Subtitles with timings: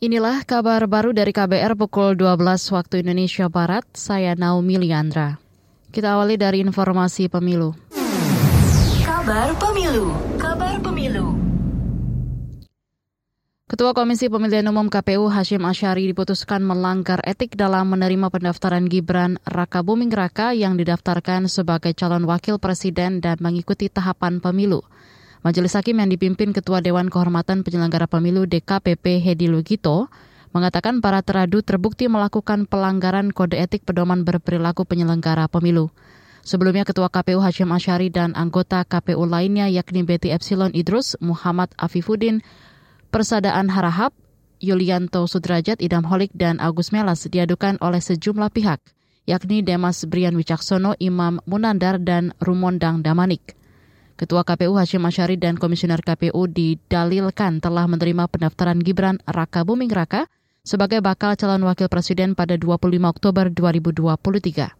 [0.00, 2.40] Inilah kabar baru dari KBR pukul 12
[2.72, 3.84] waktu Indonesia Barat.
[3.92, 5.36] Saya Naomi Liandra.
[5.92, 7.76] Kita awali dari informasi pemilu.
[9.04, 10.08] Kabar pemilu.
[10.40, 11.36] Kabar pemilu.
[13.68, 19.84] Ketua Komisi Pemilihan Umum KPU Hashim Asyari diputuskan melanggar etik dalam menerima pendaftaran Gibran Raka
[19.84, 24.80] Buming Raka yang didaftarkan sebagai calon wakil presiden dan mengikuti tahapan pemilu.
[25.40, 30.12] Majelis Hakim yang dipimpin Ketua Dewan Kehormatan Penyelenggara Pemilu DKPP Hedi Lugito
[30.52, 35.88] mengatakan para teradu terbukti melakukan pelanggaran kode etik pedoman berperilaku penyelenggara pemilu.
[36.44, 42.44] Sebelumnya Ketua KPU Hashim Asyari dan anggota KPU lainnya yakni Betty Epsilon Idrus, Muhammad Afifuddin,
[43.08, 44.12] Persadaan Harahap,
[44.60, 48.84] Yulianto Sudrajat, Idam Holik, dan Agus Melas diadukan oleh sejumlah pihak,
[49.24, 53.59] yakni Demas Brian Wicaksono, Imam Munandar, dan Rumondang Damanik.
[54.20, 60.28] Ketua KPU Hashim Asyari dan Komisioner KPU didalilkan telah menerima pendaftaran Gibran Raka Buming Raka
[60.60, 64.76] sebagai bakal calon wakil presiden pada 25 Oktober 2023.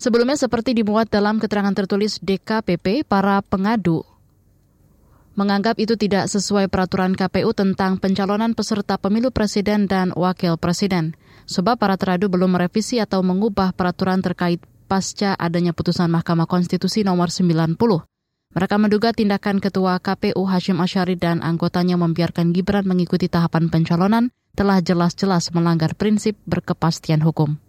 [0.00, 4.00] Sebelumnya seperti dimuat dalam keterangan tertulis DKPP, para pengadu
[5.36, 11.12] menganggap itu tidak sesuai peraturan KPU tentang pencalonan peserta pemilu presiden dan wakil presiden,
[11.44, 17.28] sebab para teradu belum merevisi atau mengubah peraturan terkait pasca adanya putusan Mahkamah Konstitusi nomor
[17.28, 17.76] 90.
[18.48, 24.80] Mereka menduga tindakan Ketua KPU Hashim Asyari dan anggotanya membiarkan Gibran mengikuti tahapan pencalonan telah
[24.80, 27.60] jelas-jelas melanggar prinsip berkepastian hukum.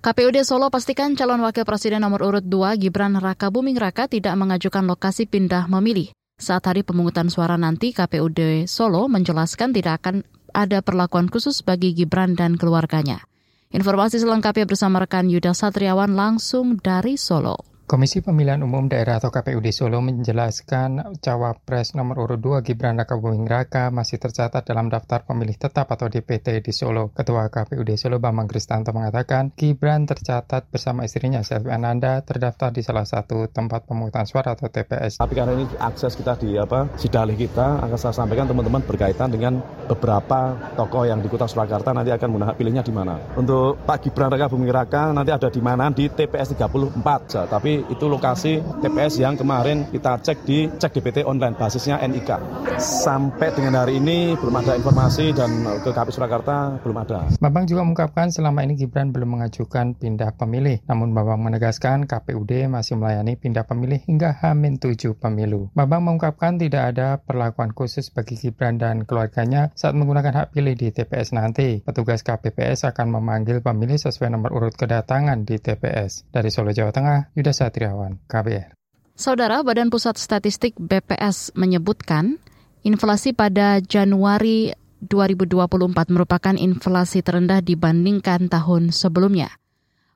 [0.00, 4.88] KPUD Solo pastikan calon wakil presiden nomor urut 2 Gibran Raka Buming Raka tidak mengajukan
[4.88, 6.08] lokasi pindah memilih.
[6.40, 10.24] Saat hari pemungutan suara nanti, KPUD Solo menjelaskan tidak akan
[10.56, 13.27] ada perlakuan khusus bagi Gibran dan keluarganya.
[13.68, 17.77] Informasi selengkapnya bersama rekan Yuda Satriawan langsung dari Solo.
[17.88, 23.48] Komisi Pemilihan Umum Daerah atau KPUD Solo menjelaskan cawapres nomor urut 2 Gibran Raka Buming
[23.48, 27.16] Raka masih tercatat dalam daftar pemilih tetap atau DPT di Solo.
[27.16, 33.08] Ketua KPUD Solo Bambang Kristanto mengatakan Gibran tercatat bersama istrinya Selvi Ananda terdaftar di salah
[33.08, 35.16] satu tempat pemungutan suara atau TPS.
[35.16, 39.64] Tapi karena ini akses kita di apa sidalih kita akan saya sampaikan teman-teman berkaitan dengan
[39.88, 43.16] beberapa tokoh yang di Kota Surakarta nanti akan menggunakan pilihnya di mana.
[43.32, 47.48] Untuk Pak Gibran Raka Buming Raka nanti ada di mana di TPS 34.
[47.48, 52.30] Tapi itu lokasi TPS yang kemarin kita cek di cek DPT online basisnya NIK.
[52.78, 57.30] Sampai dengan hari ini belum ada informasi dan ke KPU Surakarta belum ada.
[57.38, 60.82] Bambang juga mengungkapkan selama ini Gibran belum mengajukan pindah pemilih.
[60.86, 65.70] Namun Bambang menegaskan KPUD masih melayani pindah pemilih hingga Hamin 7 pemilu.
[65.74, 70.90] Bambang mengungkapkan tidak ada perlakuan khusus bagi Gibran dan keluarganya saat menggunakan hak pilih di
[70.94, 71.82] TPS nanti.
[71.82, 76.30] Petugas KPPS akan memanggil pemilih sesuai nomor urut kedatangan di TPS.
[76.30, 78.72] Dari Solo, Jawa Tengah, Yuda Satriawan, KBR.
[79.12, 82.40] Saudara, Badan Pusat Statistik BPS menyebutkan
[82.80, 84.72] inflasi pada Januari
[85.04, 89.52] 2024 merupakan inflasi terendah dibandingkan tahun sebelumnya.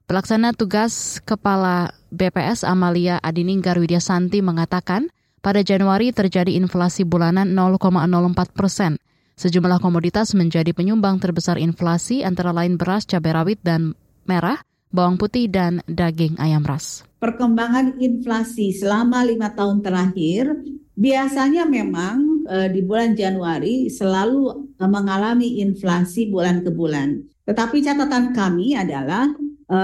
[0.09, 8.97] Pelaksana tugas Kepala BPS Amalia Adininggar Widyasanti mengatakan, pada Januari terjadi inflasi bulanan 0,04 persen.
[9.35, 15.49] Sejumlah komoditas menjadi penyumbang terbesar inflasi antara lain beras, cabai rawit, dan merah, bawang putih,
[15.49, 17.03] dan daging ayam ras.
[17.19, 20.53] Perkembangan inflasi selama lima tahun terakhir
[20.93, 27.25] biasanya memang e, di bulan Januari selalu e, mengalami inflasi bulan ke bulan.
[27.49, 29.33] Tetapi catatan kami adalah
[29.67, 29.79] e,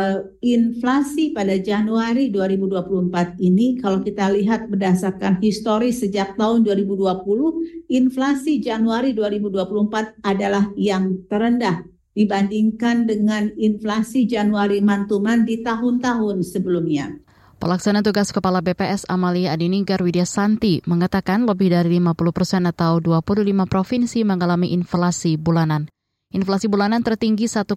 [0.45, 9.17] inflasi pada Januari 2024 ini kalau kita lihat berdasarkan historis sejak tahun 2020, inflasi Januari
[9.17, 11.87] 2024 adalah yang terendah
[12.19, 17.15] dibandingkan dengan inflasi Januari mantuman di tahun-tahun sebelumnya.
[17.63, 24.23] Pelaksana tugas Kepala BPS Amalia Adininggar Widyasanti mengatakan lebih dari 50 persen atau 25 provinsi
[24.27, 25.87] mengalami inflasi bulanan.
[26.29, 27.75] Inflasi bulanan tertinggi 1,01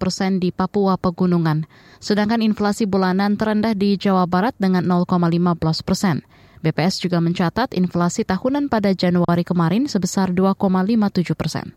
[0.00, 1.68] persen di Papua Pegunungan,
[2.00, 6.24] sedangkan inflasi bulanan terendah di Jawa Barat dengan 0,15 persen.
[6.64, 11.76] BPS juga mencatat inflasi tahunan pada Januari kemarin sebesar 2,57 persen.